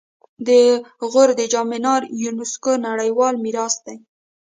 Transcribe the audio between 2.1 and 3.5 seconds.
یونسکو نړیوال